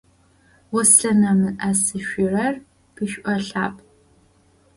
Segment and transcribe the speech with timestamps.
[0.75, 2.55] Узлъынэмыӏэсышъурэр
[2.93, 3.79] пшӏолъапӏ.